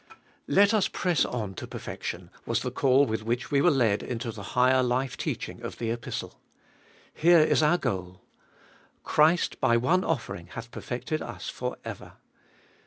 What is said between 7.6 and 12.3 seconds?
our goal. Christ, by one offering, hath perfected us for ever.